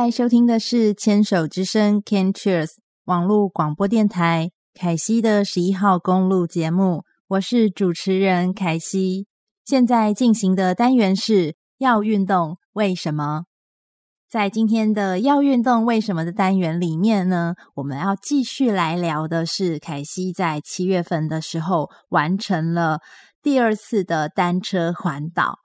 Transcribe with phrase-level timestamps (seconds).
[0.00, 2.68] 在收听的是《牵手之声》（Can Cheers）
[3.06, 9.26] 网络广播电台凯西的十一号公路节目，我是主持人凯西。
[9.64, 13.46] 现在进行的单元是要运动，为什么？
[14.30, 23.00] 在今天的要运动为什么的单元里面呢，我们要继续来聊的是凯西在七月份的时候完成了
[23.42, 25.58] 第二次的单车环岛。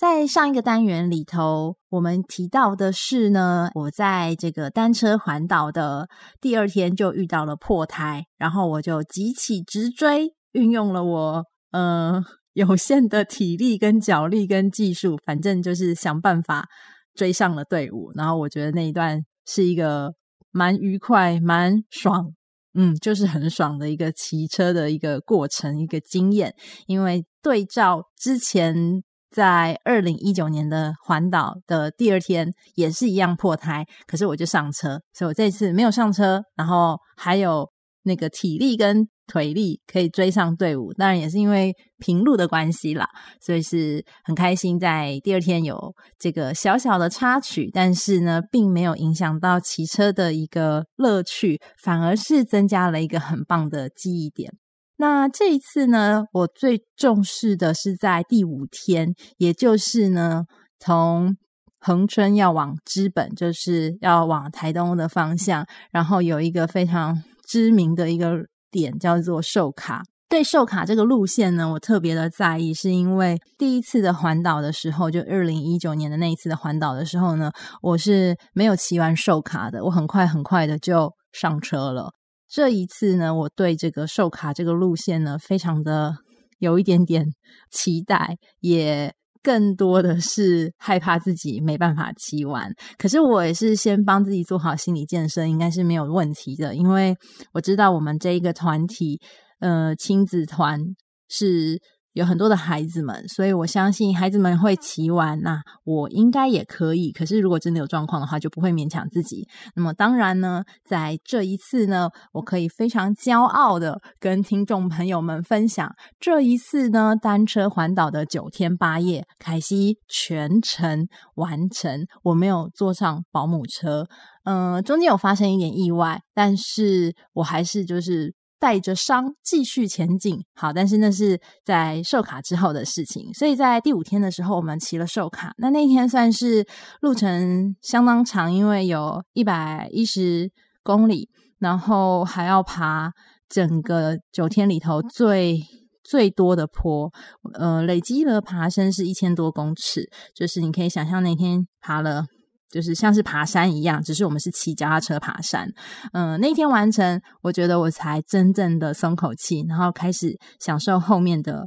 [0.00, 6.08] 在上一个单元里头，我们提到的是呢，我在这个单车环岛的
[6.40, 12.24] 第二天就遇到了破胎，然后我就急起直追，运用了我呃
[12.54, 16.66] 有限的体力跟脚力跟技术，反正就是想办法
[17.14, 18.10] 追上了队伍。
[18.14, 20.14] 然后我觉得那一段是一个
[20.50, 22.32] 蛮愉快、蛮爽，
[22.72, 26.54] 嗯，就是很爽的一个骑车的一个过程、一个经验，
[26.86, 29.02] 因为对照之前。
[29.30, 37.68] 在二零一九年的环岛的第二天，也是一样破胎，可是我就上车，所以我这次没有上车，然后还有
[38.02, 43.06] 那个体力跟腿力可以追上队伍，当然也是因为平路的关系啦，
[43.40, 54.52] 所以是很开心，在第二天有这个小小的插曲，但是呢，并没有影响到骑车的一个乐趣，反而是增加了一个很棒的记忆点。
[55.00, 60.44] 那这一次呢，我最重视的是在第五天，也就是呢，
[60.78, 61.38] 从
[61.78, 70.02] 恒春要往知本，就是要往台东的方向，然后有一个非常知名的一个点叫做寿卡。
[70.28, 82.12] 对寿卡这个路线呢，我特别的在意，是因为第一次的环岛的时候，就二零一九年的那一次的环岛的时候呢，我是没有骑完寿卡的，我很快很快的就上车了。
[82.50, 86.14] 这一次呢，我对这个售卡这个路线呢，非常的
[86.58, 87.24] 有一点点
[87.70, 92.72] 期待，也更多的是害怕自己没办法骑完。
[92.98, 97.16] 可是我也是先帮自己做好心理建设，应该是没有问题的，因为
[97.52, 99.20] 我知道我们这一个团体，
[99.60, 100.80] 呃，亲子团
[101.28, 101.80] 是。
[102.12, 107.12] 有很多的孩子们，所以我相信孩子们会骑完，那我应该也可以。
[107.12, 109.46] 可是如果真的有状况的话，就不会勉强自己。
[109.76, 121.06] 那么当然呢，在这一次呢，我可以非常骄傲的跟听众朋友们分享，这一次呢，单车环岛的九天八夜，凯西全程
[121.36, 124.06] 完成，我没有坐上保姆车，
[124.44, 128.34] 嗯、呃，中间有发生一点意外，但是我还是就是。
[128.60, 133.32] 带着伤继续前进，好，但是那是在售卡之后的事情。
[133.32, 135.52] 所以在第五天的时候，我们骑了售卡。
[135.56, 136.66] 那那天算是
[137.00, 140.50] 路程相当长，因为有一百一十
[140.82, 143.10] 公里，然后还要爬
[143.48, 145.58] 整个九天里头最
[146.04, 147.10] 最多的坡，
[147.54, 152.26] 呃，累积了爬升是一千多公尺，就是你可以想象那天爬了。
[152.70, 155.68] 就是像是爬山一样，只是我们是骑脚踏车爬山。
[156.12, 161.66] 嗯、呃，那天完成，我觉得我才真正的松口气，然后开始享受后面的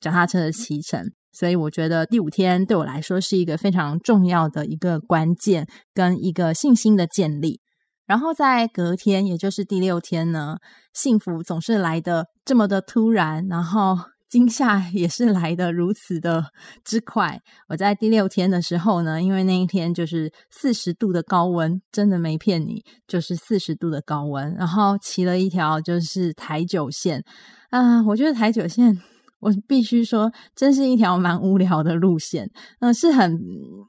[0.00, 1.04] 脚踏车的骑乘。
[1.32, 7.60] 所以我觉得第五天对我来说是一个非常重要的一个关键跟一个信心的建立。
[8.06, 10.56] 然后在隔天，也就是第六天呢，
[10.92, 13.98] 幸福总是来得这么的突然，然后。
[14.34, 16.46] 惊吓也是来得如此的
[16.84, 17.40] 之快。
[17.68, 24.52] 我在第六天的时候呢，因为那一天就是四十度的高温，真的没骗你，就是四十度的高温。
[24.56, 27.22] 然后骑了一条就是台九线，
[27.70, 29.00] 啊，我觉得台九线，
[29.38, 32.50] 我必须说，真是一条蛮无聊的路线。
[32.80, 33.38] 嗯、是很，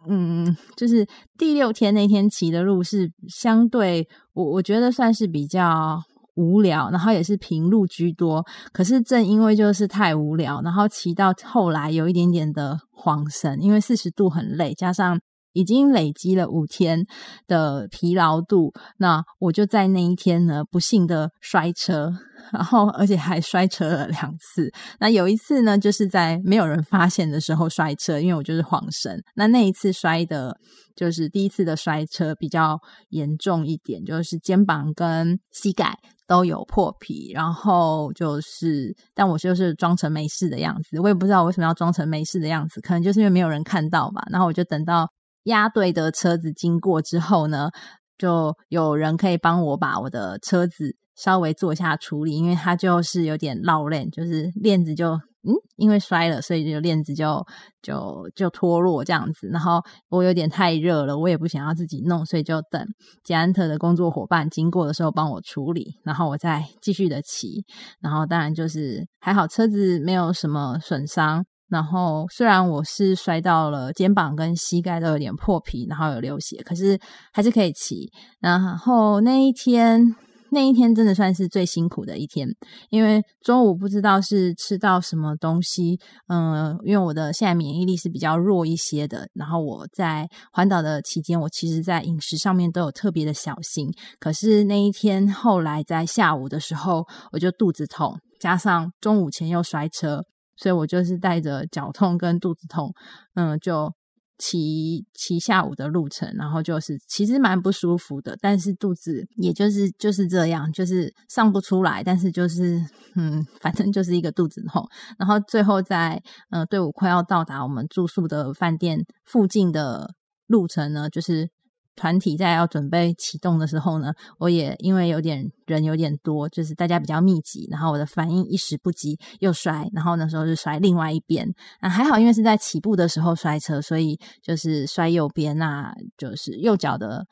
[0.07, 1.07] 嗯，就是
[1.39, 6.03] 第六天那天骑的路是相对，我我觉得算是比较。
[6.35, 8.46] 无聊，然后也是平路居多。
[8.72, 15.20] 可是正因为就是太无聊，然后骑到后来有一点点的恍神，因为四十度很累，加上
[15.53, 17.05] 已经累积了五天
[17.47, 22.11] 的疲劳度，那我就在那一天呢，不幸的摔车。
[22.52, 24.72] 然后，而且还摔车了两次。
[25.00, 29.22] 那有一次呢，就是在没有人发现的时候摔车，因为我就是晃神。
[29.36, 30.58] 那那一次摔的，
[30.96, 35.97] 就是第一次的摔车比较严重一点，就是肩膀跟膝盖
[36.28, 37.32] 都有破皮。
[37.34, 41.00] 然后就是，但我就是装成没事的样子。
[41.00, 44.22] 我也不知道为什么要装成没事的样子，可能就是因为没有人看到吧。
[44.32, 45.09] 然后我就等到
[45.46, 47.70] 押队的车子经过之后呢，
[48.18, 50.96] 就有人可以帮我把我的车子。
[51.16, 55.12] 稍微做一下处理，因为它就是有点落链，就是链子就
[55.47, 57.46] 嗯，因为摔了，所以就链子就
[57.82, 59.47] 就就脱落这样子。
[59.50, 59.79] 然后
[60.09, 62.84] 我有点太热了，我也不想要自己弄，所以就等
[63.23, 67.64] 捷安特的工作伙伴经过的时候帮我处理，然后我再继续的骑。
[68.02, 77.00] 然后当然就是还好车子没有什么损伤，然后虽然我是摔到了肩膀跟膝盖都有点破皮，然后有流血，可是
[77.32, 78.11] 还是可以骑。
[78.40, 80.16] 然后那一天。
[80.52, 82.47] 那一天真的算是最辛苦的一天，
[82.90, 89.28] 因为中午不知道是吃到什么东西，嗯，因为我的现在免疫力是比较弱一些的。
[89.34, 93.90] 然后我在环岛的期间，我其实在饮食上面都有特别的小心。
[94.20, 100.24] 可是那一天后来在下午的时候，我就肚子痛，加上中午前又摔车，
[100.56, 102.94] 所以我就是带着脚痛跟肚子痛，
[103.34, 103.92] 嗯，就。
[104.37, 112.82] 骑骑下午的路程，然后就是其实蛮不舒服的，但是肚子也就是就是这样，就是上不出来，但是就是
[113.16, 114.87] 嗯，反正就是一个肚子痛。
[115.17, 120.14] 然后最后在嗯队伍快要到达我们住宿的饭店附近的
[120.47, 121.49] 路程呢，就是。
[121.96, 131.47] 团体在要准备启动的时候呢，我也因为有点人有点多，就是大家比较密集，然后我的反应一时不及又摔，然后那时候是摔另外一边。
[131.80, 137.26] 啊，还好，因为是在起步的时候摔车，所以就是摔右边啊，就是右脚的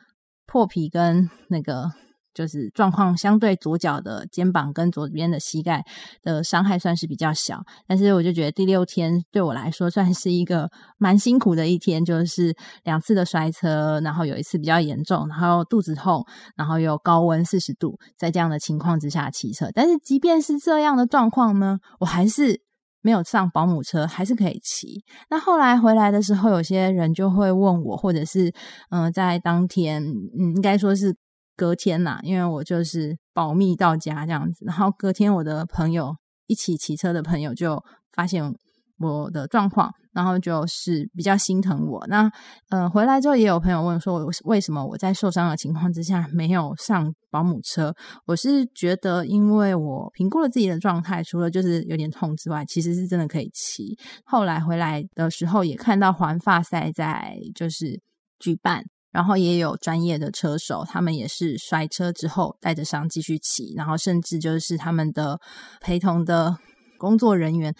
[0.45, 1.91] 破皮跟那个。
[2.33, 5.83] 就是状况相对左脚的肩膀跟左边的膝盖
[6.21, 16.25] 的伤害算是比较小，但是我就觉得第六天对我来说算是一个蛮辛苦的一天，就是两次的摔车，然后有一次比较严重，然后肚子痛，
[16.55, 19.69] 然后有高温四十度，在这样的情况之下骑车。
[19.73, 22.61] 但是即便是这样的状况呢，我还是
[23.01, 25.03] 没有上保姆车，还是可以骑。
[25.29, 28.53] 那后来回来的时候，有些人就会问我，或者是
[28.89, 31.15] 嗯、在当天嗯，应该说是。
[31.55, 36.15] 隔天呐、因为我就是保密到家这样子，然后隔天我的朋友
[36.47, 38.53] 一起骑车的朋友就发现
[38.99, 42.05] 我的状况，然后就是比较心疼我。
[42.07, 42.23] 那
[42.69, 47.93] 嗯、呃，回来之后也有朋友问说，我为什么我在受伤的情况之下没有上保姆车？
[48.25, 53.97] 我是觉得，因为我评估了自己的状态，除了就是有点痛之外，其实是真的可以骑。
[54.23, 57.99] 后来回来的时候也看到环发赛在就是
[58.39, 58.85] 举办。
[59.13, 65.39] 然后也有专业的车手，他们也是摔车之后带着伤继续骑，然后甚至就是他们的
[65.79, 66.57] 陪同的
[66.97, 67.75] 工作人员，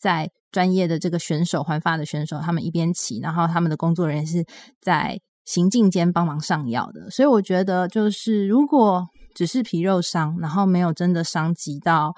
[0.00, 4.42] 在专业的这个选手环发的选手，他们一边骑，然后他们的工作人员是
[4.80, 7.10] 在行进间帮忙上药的。
[7.10, 12.14] 所以我觉得，就是如果只是皮肉伤，然后没有真的伤及到，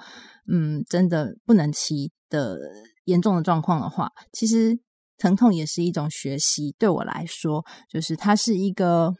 [0.49, 2.57] 嗯，真的不能骑的
[3.03, 4.79] 严重的状况的话，其实。
[5.21, 9.13] 疼痛也是一种学习，对我来说，就是它是一个，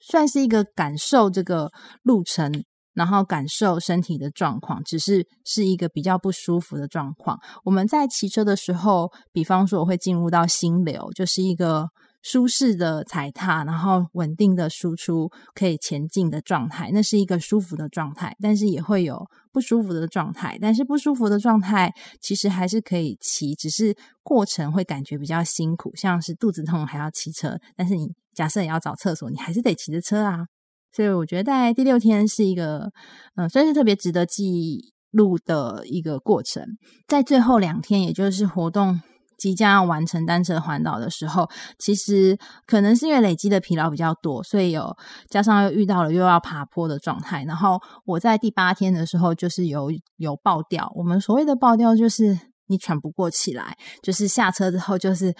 [0.00, 1.70] 算是一个感受这个
[2.02, 2.64] 路程，
[2.94, 7.38] 然后感受身体的状况，只是是一个比较不舒服的状况。
[7.64, 11.88] 我们在骑车的时候，比方说我会进入到心流，就是一个。
[12.28, 18.36] 舒适的踩踏，然后稳定的输出，可以前进的状态，那是一个舒服的状态。
[18.42, 27.56] 但是也会有不舒服的状态，但是不舒服的状态其实还是可以骑，只是过程会感觉比较辛苦，像是肚子痛还要骑车。
[27.76, 30.46] 但是你假设你要找厕所，你还是得骑着车啊。
[30.92, 32.90] 所以我觉得在第六天是一个，
[33.36, 36.64] 嗯、算是特别值得记录的一个过程。
[37.06, 39.00] 在最后两天，也就是活动。
[39.36, 44.96] 即将要完成单车环岛的时候，其实可能是因为累积的疲劳比较多，所以有
[45.28, 47.44] 加上又遇到了又要爬坡的状态。
[47.44, 50.90] 然后我在第八天的时候，就是有有爆掉。
[50.94, 55.34] 我们所谓的爆掉，就是你喘不过气来，就是下车之后就是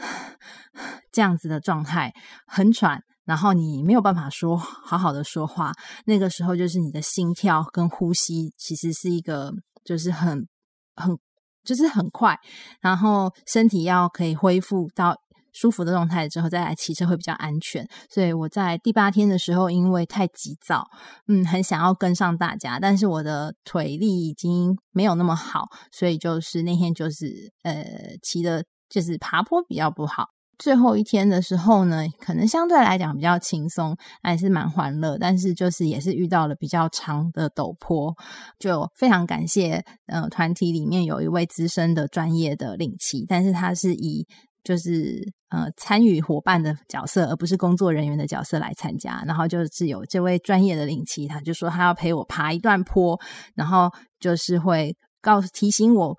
[1.10, 2.12] 这样子的状态，
[2.46, 5.72] 很喘，然后你没有办法说好好的说话。
[6.04, 9.52] 那个时候就是你的心跳跟呼吸，其实是一个
[9.82, 10.46] 就是很
[10.94, 11.18] 很。
[11.64, 12.36] 就是很快，
[12.80, 15.14] 然后身体要可以恢复到
[15.52, 17.86] 舒服的状态之后，再来骑车会比较安全。
[18.08, 20.86] 所以我在第八天的时候，因为太急躁，
[21.26, 27.84] 嗯，很想要跟上大家，但是我的腿力已经没有那么好，所以就是那天就是呃
[28.22, 30.26] 骑的，就是爬坡比较不好。
[30.60, 35.16] 最后一天的时候呢，可能相对来讲比较轻松，还是蛮欢乐。
[35.16, 38.14] 但是就是也是遇到了比较长的陡坡，
[38.58, 44.26] 就非常感谢呃团体里面有一位资深的专业的领骑，但是他是以
[44.62, 49.24] 就是呃参与伙伴的角色，而不是工作人员的角色来参加。
[49.26, 53.18] 然后就是有这位专业的领骑，他就说他要陪我爬一段坡，
[53.54, 56.14] 然后就是会告提醒我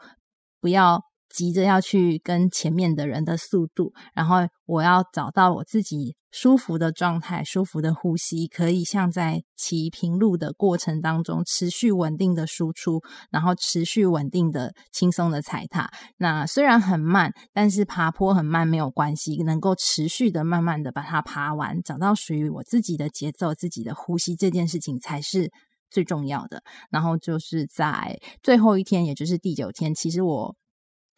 [0.59, 0.99] 不要。
[1.33, 15.89] 急着要去跟前面的人的速度，然后我要找到我自己舒服的状态、舒服的呼吸，可以像在骑平路的过程当中持续稳定的输出，然后持续稳定的轻松的踩踏。
[16.17, 25.51] 那虽然很慢，但是爬坡很慢没有关系，能够持续的慢慢的把它爬完，找到属于我自己的节奏、自己的呼吸，这件事情才是
[25.89, 26.63] 最重要的。
[26.89, 30.55] 然后就是在最后一天，也就是第九天，其实我。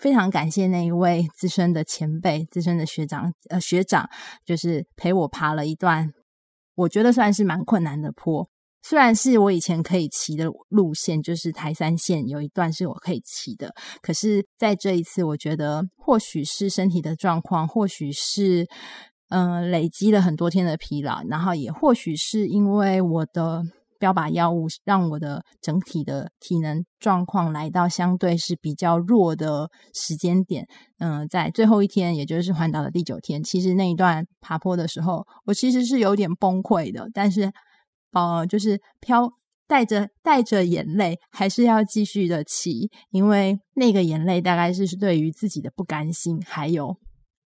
[0.03, 4.09] 非常感谢那一位资深的前辈、资深的学长呃学长，
[4.43, 6.11] 就是陪我爬了一段，
[6.75, 8.45] 我觉得算是蛮困难的坡。
[8.81, 18.67] 虽然是我以前可以骑的路线，就是台三线有一段是我可以骑的，可是在这一次，我觉得或许是身体的状况，或许是
[19.29, 23.63] 嗯、累积了很多天的疲劳，然后也或许是因为我的。
[24.03, 30.67] 标靶药物让我的整体的体能状况来到相对是比较弱的时间点。
[30.99, 37.09] 嗯、在最后一天，也就是环岛的第九天，其实那一段爬坡的时候，我其实是有点崩溃的。
[37.13, 37.49] 但是，
[38.11, 39.29] 呃，就是飘
[39.69, 46.97] 带着带着眼泪，还是要继续的骑，因为那个眼泪大概是对于自己的不甘心，还有。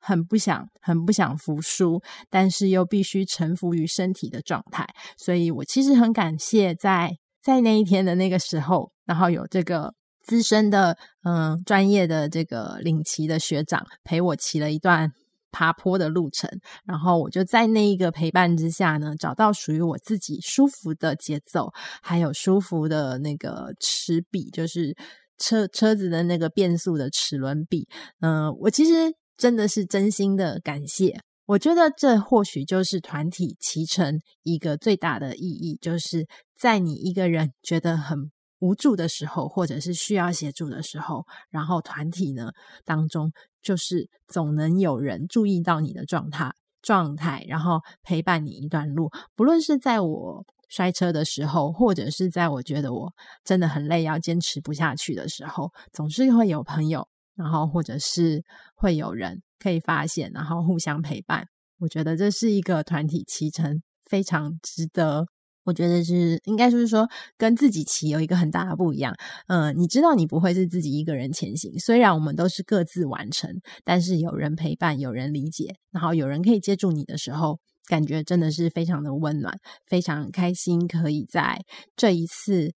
[0.05, 4.85] 很不想，很不想服输，但是又必须臣服于身体的状态。
[5.17, 15.09] 所以我其实很感谢在，在那一天的那个时候，然后有这个资深的、嗯，专业的这个领骑的学长陪我骑了一段
[15.53, 16.49] 爬坡的路程。
[16.85, 24.93] 然后我就在那一个陪伴之下呢，找到属于我自己舒服的节奏，还有舒服的那个齿比，就是
[25.37, 27.87] 车车子的那个变速的齿轮比。
[28.19, 29.15] 嗯，我其实。
[29.37, 36.25] 真的是真心的感谢，我觉得这或许就是团体骑乘一个最大的意义，就是
[36.57, 42.51] 在你一个人觉得很无助的时候，或者是需要协助的时候，然后团体呢
[42.85, 49.09] 当中，就是总能有人注意到你的状态状态，然后陪伴你一段路。
[49.35, 53.13] 不论是在我摔车的时候，或者是在我觉得我
[53.43, 57.07] 真的很累要坚持不下去的时候，总是会有朋友。
[57.35, 58.43] 然后，或者是
[58.75, 61.47] 会有人可以发现，然后互相陪伴。
[61.79, 65.25] 我觉得这是一个团体骑乘，非常值得。
[65.65, 69.15] 我觉得是应该就是说，跟自己骑有一个很大的不一样。
[69.47, 73.49] 嗯，你知道你不会是自己一个人前行，虽然我们都是各自完成，
[73.83, 81.61] 但是有人陪伴，有人理解，然后有人可以接住你的时候，感觉真的是非常的温暖，非常开心，可以在
[81.95, 82.73] 这一次。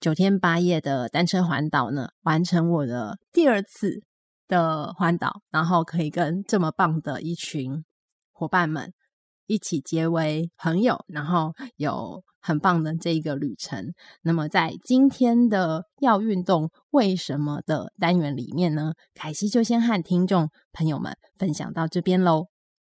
[0.00, 4.00] 九天八夜的单车环岛呢，完成我的第二次
[4.46, 7.84] 的环岛，然后可以跟这么棒的一群
[8.32, 8.92] 伙伴们
[9.46, 13.92] 一起结为朋友，然后有很棒的这一个旅程。
[14.22, 22.46] 那么在今天的要运动为什么的单元里面呢，凯西就先和听众朋友们分享到这边喽。